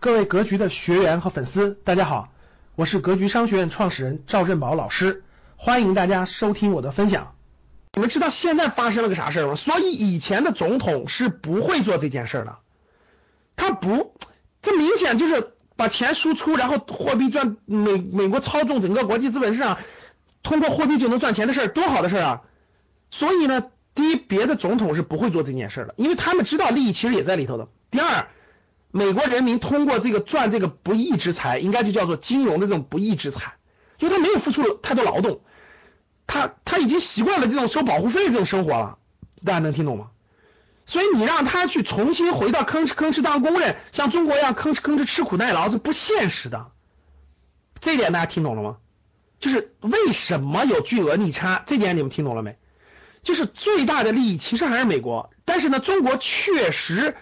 [0.00, 2.30] 各位格局的学员和粉丝，大家好，
[2.74, 5.24] 我是格局商学院创始人赵振宝老师，
[5.56, 7.34] 欢迎大家收听我的分享。
[7.92, 9.56] 你们知道现在发生了个啥事吗？
[9.56, 12.56] 所以以前的总统是不会做这件事的，
[13.56, 14.14] 他不，
[14.62, 19.76] 这明显就是把钱输出，然后货币赚美美国操纵整个国际资本市场，
[20.42, 22.40] 通过货币就能赚钱的事儿，多好的事儿啊！
[23.10, 23.64] 所以呢，
[23.94, 27.68] 第一，别的总统是不会做这件事的，因为他们知道利益其实也在里头的。
[27.90, 28.26] 第二。
[28.92, 33.54] 美国人民通过这个赚这个不义之财，应该就叫做金融的这种不义之财，
[33.98, 35.42] 就他没有付出太多劳动，
[36.26, 38.98] 他他已经习惯了这种收保护费这种生活了，
[39.44, 40.08] 大家能听懂吗？
[40.86, 46.66] 所以你让他去重新回到吭哧吭哧当工人，像中国一样吭哧吭哧吃苦耐劳是不现实的，
[47.80, 48.78] 这点大家听懂了吗？
[49.38, 52.56] 就是为什么有巨额逆差，这点你们听懂了没？
[53.22, 57.16] 就是最大的利益其实还是美国，但是呢，中国确实。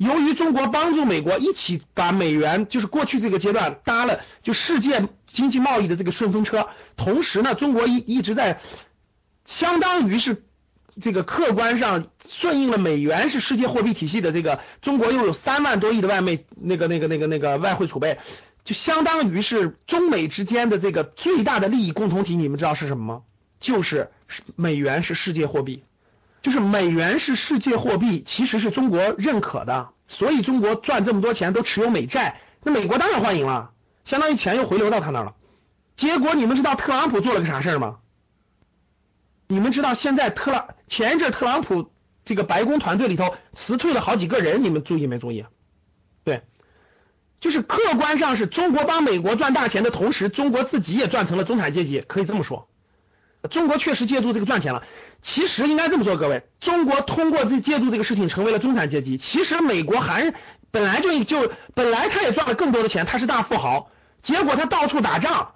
[0.00, 8.60] 由于中国帮助美国一起把美元，就是过去这个阶段搭了就世界经济贸易的这个顺风车，同时呢，中国一一直在
[9.44, 10.42] 相当于是
[11.02, 18.18] 这个客观上顺应了美元是世界货币体系的这个，中国又有三万多亿的外汇那个那个那个那个外汇储备，
[18.64, 23.22] 就相当于是中美之间的这个最大的利益共同体，你们知道是什么吗？
[23.60, 24.08] 就是
[24.56, 25.84] 美元是世界货币。
[26.42, 33.70] 就是美元是世界货币，其实是中国认可的，所以中国赚这么多钱都持有美债，那美国当然欢迎了，
[34.04, 35.34] 相当于钱又回流到他那儿了。
[35.96, 37.98] 结果你们知道特朗普做了个啥事儿吗？
[39.48, 41.92] 你们知道现在特朗前一阵特朗普
[42.24, 45.44] 这个白宫团队里头辞退了好几个人，你们注意没注意？
[46.24, 46.42] 对，
[47.38, 52.69] 就是客观上是中国帮美国赚大钱的同时，中国自己也赚成了中产阶级，可以这么说，
[53.48, 54.82] 中国确实借助这个赚钱了。
[55.22, 59.16] 其实应该这么说，各位，中国通过这借助这个事情成为了中产阶级。
[59.18, 60.32] 其实美国还
[60.70, 63.90] 本来就就本来他也赚了更多的钱，他是大富豪。
[64.22, 65.52] 结果他到处打仗，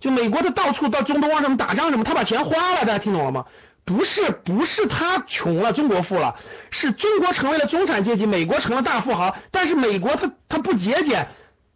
[0.00, 3.44] 就美国他到处到中东啊什么打仗什么，他把钱花了，大家听懂了吗？
[3.84, 6.36] 不是不是他穷了，中国富了，
[6.70, 9.36] 是中国成为了中产阶级，美国成了大富豪。
[9.50, 11.28] 但是美国他他不节俭，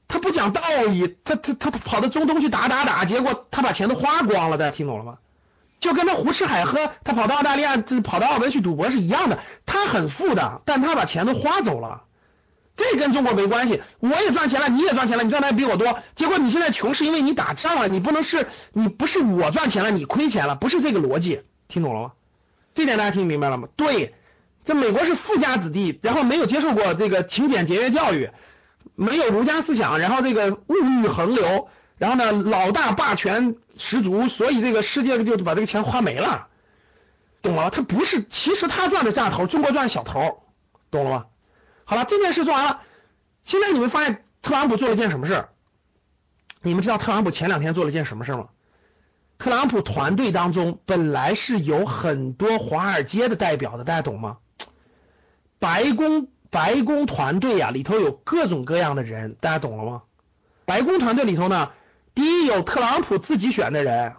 [0.09, 5.19] 他不讲道义，他他他跑到中东去打打打，结果他把钱都花光了，大家听懂了吗？
[5.81, 9.39] 就跟他胡吃海喝，他跑到澳大利亚，就跑到澳门去赌博是一样的。
[9.65, 12.03] 他很富的，但他把钱都花走了，
[12.77, 13.81] 这跟中国没关系。
[14.01, 15.99] 我也赚钱了，你也赚钱了，你赚的还比我多。
[16.17, 22.13] 结果你现在穷是因为你打仗了，你不能是，你不是我赚钱了，你亏钱了，不是这个逻辑，听懂了吗？
[22.75, 23.69] 这点大家听明白了吗？
[23.77, 24.15] 对，
[24.65, 28.31] 这美国是富家子弟，然后没有接受过这个勤俭节约教育，
[28.97, 31.69] 没有儒家思想，然后这个物欲横流。
[31.99, 36.47] 然后呢，老大霸权十足，所以这个世界就把这个钱花没了，
[37.43, 37.71] 懂了吗？
[37.71, 40.45] 他不是，其实他赚的大头，中国赚小头，
[40.91, 41.27] 懂了吗？
[41.85, 42.81] 好了，这件事做完了，
[43.45, 45.47] 现在你们发现特朗普做了件什么事
[46.63, 48.49] 你们知道特朗普前两天做了件什么事吗？
[49.39, 54.39] 特朗普团队当中本来是有很多华尔街的代表的，大家懂吗？
[55.59, 60.03] 白宫白宫团队呀，里头有各种各样的人，大家懂了吗？
[60.65, 61.71] 白宫团队里头呢？
[62.19, 64.13] 第一有特朗普自己选的人，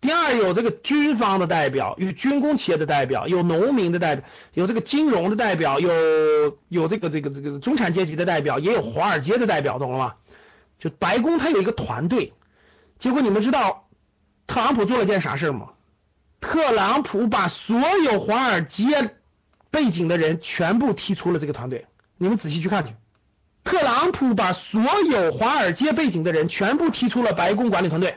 [0.00, 10.14] 第二有这个军方的代表，与军工企业的代表，有农民的代表，有这个金融的代表，有有这个这个这个中产阶级的代表，也有华尔街的代表，懂了吗？
[10.80, 12.32] 就白宫它有一个团队，
[12.98, 13.86] 结果你们知道
[14.48, 15.68] 特朗普做了件啥事吗？
[16.40, 19.14] 特朗普把所有华尔街
[19.70, 21.86] 背景的人全部踢出了这个团队，
[22.18, 22.92] 你们仔细去看去。
[23.66, 28.16] 特朗普把所有华尔街背景的人全部踢出了白宫管理团队，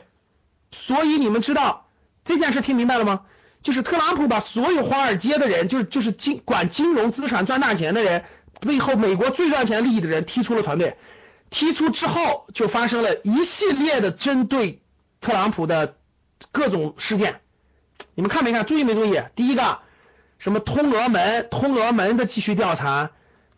[0.70, 1.86] 所以你们知道
[2.24, 3.22] 这件事听明白了吗？
[3.62, 8.24] 就是特朗普把所有华尔街的人，就是就是金管金融资产赚大钱的人，
[8.60, 10.96] 背后美国最赚钱利益的人踢出了团队，
[11.50, 14.80] 踢出之后就发生了一系列的针对
[15.20, 15.96] 特朗普的
[16.52, 17.40] 各种事件，
[18.14, 18.64] 你们看没看？
[18.64, 19.20] 注意没注意？
[19.34, 19.78] 第一个，
[20.38, 23.10] 什么通俄门，通俄门的继续调查。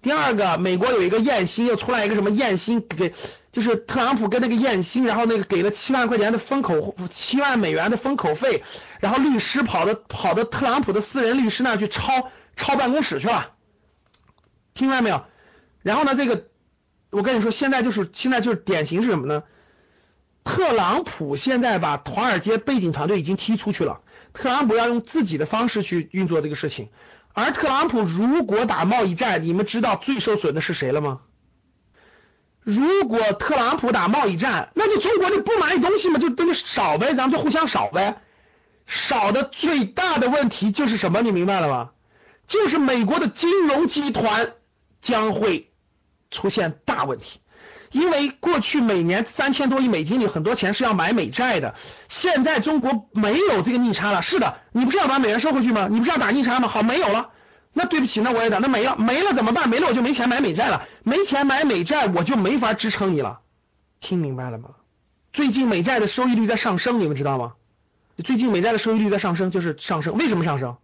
[0.02, 3.14] 第二个，美国有一个艳星，又出来一个什么艳星，给
[3.52, 8.64] 就是特朗普跟那个艳星，然后那个给了七万块钱的封口，七万美元的封口费，
[8.98, 13.52] 然后律师跑到跑到特朗普的私人律师那去抄抄办公室去了，
[14.74, 15.24] 听明白没有？
[15.82, 16.46] 然后呢，这个
[17.10, 19.44] 我跟你说，现在就是现在就是典型是什么呢？
[20.42, 24.00] 特朗普现在把华尔街背景团队已经踢出去了，
[24.32, 26.88] 特朗普要用自己的方式去运作这个事情。
[27.34, 31.20] 而特朗普如果打贸易战，你们知道最受损的是谁了吗？
[32.62, 38.20] 如果特朗普打贸易战，那就中国就不买东西嘛，就等于少呗，咱们就互相少呗。
[38.86, 41.22] 少的最大的问题就是什么？
[41.22, 41.90] 你明白了吗？
[42.46, 44.52] 就是美国的金融集团
[45.00, 45.70] 将会
[46.30, 47.40] 出现大问题。
[47.92, 51.74] 因为过去每年三千多亿美金里很多钱是要买美债的，
[52.08, 54.22] 现在中国没有这个逆差了。
[54.22, 55.88] 是的，你不是要把美元收回去吗？
[55.90, 56.68] 你不是要打逆差吗？
[56.68, 57.30] 好，没有了，
[57.72, 59.68] 那对不起，那我也打，那没了，没了怎么办？
[59.68, 63.40] 没了我就没钱买美债了，没钱买美债我就没法支撑你了。
[64.00, 64.70] 听明白了吗？
[65.32, 67.52] 最近美债的收益率在上升，你们知道吗？
[68.24, 70.76] 最近美债的收益率在上升，就是上升，为什么上升？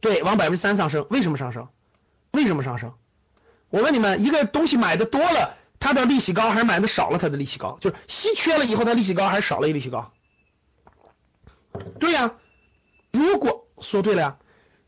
[0.00, 1.68] 对，往百分之三上升，为什么上升？
[2.32, 2.92] 为什么上升？
[3.70, 5.56] 我问你们，一个东西买的多了。
[5.80, 7.18] 它的利息高还是买的少了？
[7.18, 10.10] 它的利息高，就是稀缺了以后它利息高还是少了利息高？
[12.00, 12.32] 对呀，
[13.12, 14.36] 如果说对了呀，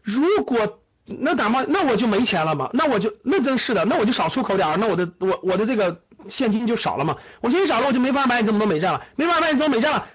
[0.03, 1.65] 如果那咋嘛？
[1.69, 2.71] 那我就没钱了嘛？
[2.73, 7.17] 那我就那真是的，那我就少出口点儿，那我的我我的这个现金就少了嘛？
[7.41, 10.07] 我现金少了，我就没法买你这么多美债了，没法买你这么多美债了。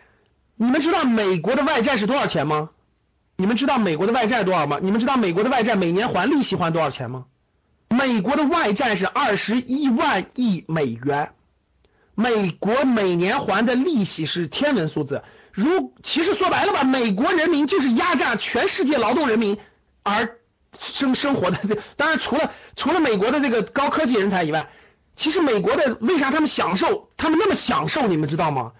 [0.57, 2.69] 你们知道美国的外债是多少钱吗？
[3.38, 4.80] 你们知道美国的外债多少吗？
[4.81, 7.25] 你们知道美国的外债每年还利息还多少钱吗？
[7.95, 11.30] 美国的外债是二十一万亿美元，
[12.13, 15.24] 美国每年还的利息是天文数字。
[15.53, 19.57] 如其实说白了吧，美国人民就是压榨全世界劳动人民
[20.03, 20.30] 而
[20.74, 21.57] 生生活的。
[21.95, 24.68] 当然，除了除了美国的这个高科技人才以外，
[25.15, 28.74] 其实美国的为啥他们享受，他们那么享受，你们知道吗？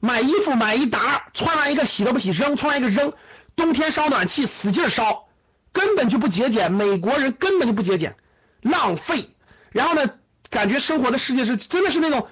[0.00, 3.14] 买衣服买一沓，穿完一个洗都不洗，扔穿完一个扔。
[3.56, 5.24] 冬天烧暖气使劲烧，
[5.72, 6.70] 根本就不节俭。
[6.70, 8.14] 美国人根本就不节俭。
[8.62, 9.30] 浪费，
[9.72, 10.10] 然后呢？
[10.50, 12.26] 感觉生活的世界是真的是那种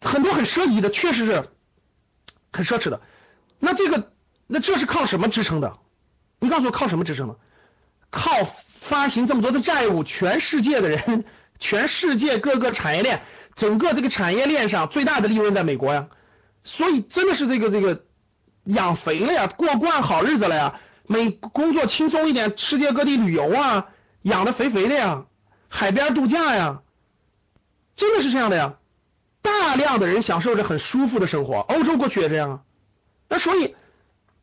[0.00, 1.48] 很多很奢侈的，确实是
[2.52, 3.00] 很奢侈的。
[3.60, 4.10] 那这个，
[4.48, 5.78] 那这是靠什么支撑的？
[6.40, 7.36] 你告诉我靠什么支撑的？
[8.10, 8.32] 靠
[8.80, 11.24] 发行这么多的债务，全世界的人，
[11.60, 13.22] 全世界各个产业链，
[13.54, 16.08] 整个这个产业链上最大的利润在美国呀。
[16.64, 18.02] 所以真的是这个这个
[18.64, 23.86] 养肥了呀，过惯好日子了呀，每工作轻松一点，世界各地旅游啊。
[24.26, 25.24] 养的肥肥的呀，
[25.68, 26.82] 海边度假呀，
[27.94, 28.74] 真的是这样的呀。
[29.40, 32.60] 大量的人享受着很舒服的生活，欧洲过去也这样啊。
[33.28, 33.76] 那所以，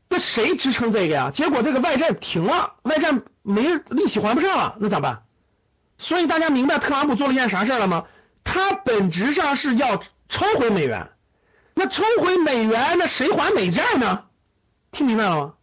[0.08, 1.32] 那谁支撑这个呀？
[1.36, 5.24] 结果这个外债停了，外债没利息还不上了，那咋办？
[5.98, 8.06] 所以大家明白特朗普做了一件啥事了吗？
[8.46, 11.10] 他本质上是要抽回美元。
[11.74, 14.24] 那抽回美元，那谁还美债呢？
[14.94, 15.54] 听明白了吗？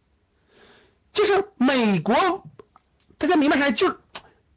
[1.14, 2.44] 就是美国。
[3.16, 3.70] 大家明白啥？
[3.70, 3.98] 就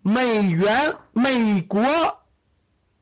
[0.04, 1.82] 美元美国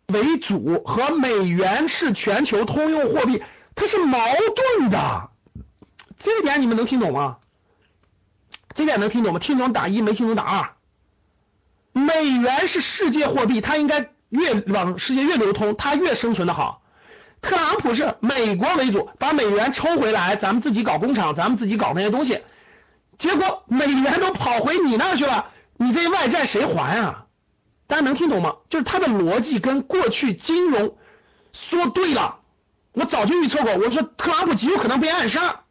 [0.07, 3.43] 为主和美元是全球通用货币，
[3.75, 4.19] 它是矛
[4.79, 5.29] 盾的。
[6.19, 7.37] 这点你们能听懂吗？
[8.75, 9.39] 这点能听懂吗？
[9.39, 10.69] 听懂打一，没听懂打二。
[11.93, 16.81] 美元是世界货币，它应该越往世界越流通，它越生存的好。
[17.41, 22.41] 特朗普是美国为主，把美元抽回来，咱们自己搞工厂，咱们自己搞那些东西。
[23.17, 25.47] 结果美元都跑回你那去了，
[25.81, 27.25] 你这外债谁还啊？
[27.87, 28.57] 大家能听懂吗？
[28.69, 30.95] 就是他的逻辑跟过去金融
[31.53, 32.37] 说对了，
[32.93, 35.61] 我早就预测过，我说特朗普极有可能被暗杀。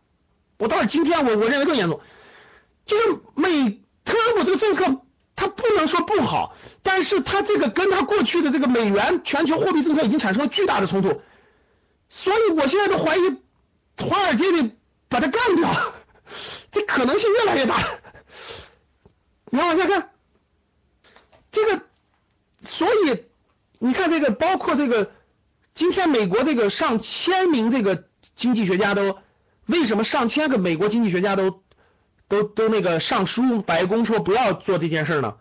[0.58, 2.00] 我到了今天，我我认为更严重，
[2.86, 3.70] 就是美
[4.04, 5.00] 特朗普这个政策，
[5.36, 11.22] 他不能说不好，但是他这个跟他过去的这个美元全球货币政策已经产生了巨大的冲突，
[12.08, 13.20] 所以我现在都怀疑
[13.96, 14.76] 华尔街得
[15.08, 15.70] 把他干掉。
[16.72, 17.88] 这可能性越来越大，
[19.50, 20.10] 你往下看，
[21.52, 21.82] 这个，
[22.62, 23.24] 所以
[23.78, 25.10] 你看这个，包括这个，
[25.74, 28.04] 今天美国这个上千名这个
[28.36, 29.18] 经济学家都，
[29.66, 31.62] 为什么上千个美国经济学家都
[32.28, 35.34] 都都那个上书白宫说不要做这件事呢？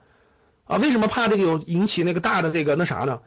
[0.65, 3.19] 啊，为什么怕这个有引起那个大的这个那啥呢？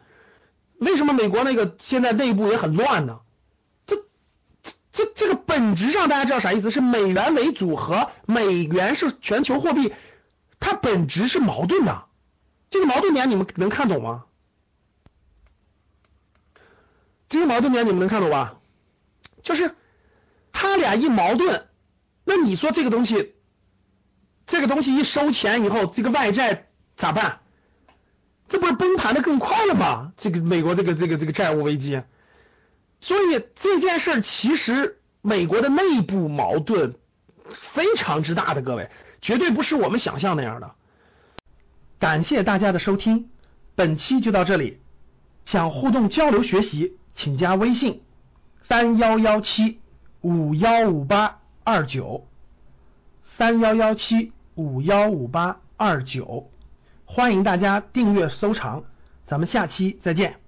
[0.80, 3.20] 为什么美国那个现在内部也很乱呢？
[3.86, 3.96] 这
[4.92, 6.72] 这这个本质上大家知道啥意思？
[6.72, 9.92] 是美元为主和美元是全球货币，
[10.62, 12.04] 它本质是矛盾的。
[12.70, 14.24] 这个矛盾点你们能看懂吗？
[17.28, 18.54] 这个矛盾点你们能看懂吧？
[19.42, 19.74] 就是
[20.52, 21.66] 他俩一矛盾，
[22.24, 23.34] 那你说这个东西，
[24.46, 27.40] 这个东西一收钱以后，这个外债咋办？
[28.48, 30.12] 这不是崩盘的更快了吗？
[30.16, 32.00] 这个美国这个这个这个债务危机。
[33.00, 36.94] 所以这件事其实美国的内部矛盾
[37.74, 38.88] 非常之大的，各位
[39.22, 40.72] 绝对不是我们想象那样的。
[41.98, 43.30] 感谢大家的收听，
[43.76, 44.80] 本期就到这里。
[45.44, 48.02] 想互动交流学习，请加微信
[48.62, 49.80] 三幺幺七
[50.20, 52.26] 五幺五八二九
[53.24, 56.50] 三幺幺七五幺五八二九，
[57.04, 58.84] 欢迎大家订阅收藏，
[59.26, 60.41] 咱们下期再见。